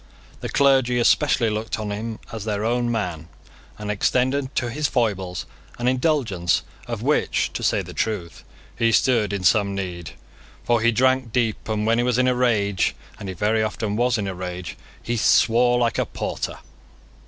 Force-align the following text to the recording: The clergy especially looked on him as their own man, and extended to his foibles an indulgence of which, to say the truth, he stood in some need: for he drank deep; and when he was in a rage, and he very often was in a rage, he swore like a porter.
The 0.39 0.49
clergy 0.49 0.97
especially 0.97 1.51
looked 1.51 1.77
on 1.77 1.91
him 1.91 2.17
as 2.31 2.43
their 2.43 2.65
own 2.65 2.91
man, 2.91 3.29
and 3.77 3.91
extended 3.91 4.55
to 4.55 4.71
his 4.71 4.87
foibles 4.87 5.45
an 5.77 5.87
indulgence 5.87 6.63
of 6.87 7.03
which, 7.03 7.53
to 7.53 7.61
say 7.61 7.83
the 7.83 7.93
truth, 7.93 8.43
he 8.75 8.91
stood 8.91 9.31
in 9.31 9.43
some 9.43 9.75
need: 9.75 10.13
for 10.63 10.81
he 10.81 10.91
drank 10.91 11.31
deep; 11.31 11.69
and 11.69 11.85
when 11.85 11.99
he 11.99 12.03
was 12.03 12.17
in 12.17 12.27
a 12.27 12.33
rage, 12.33 12.95
and 13.19 13.29
he 13.29 13.35
very 13.35 13.61
often 13.61 13.95
was 13.95 14.17
in 14.17 14.25
a 14.25 14.33
rage, 14.33 14.75
he 15.03 15.17
swore 15.17 15.77
like 15.77 15.99
a 15.99 16.05
porter. 16.07 16.57